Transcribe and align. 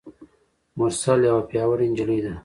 مرسل 0.77 1.19
یوه 1.29 1.43
پیاوړي 1.49 1.85
نجلۍ 1.91 2.19
ده. 2.25 2.33